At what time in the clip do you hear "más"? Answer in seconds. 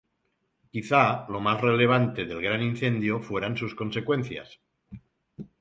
1.39-1.61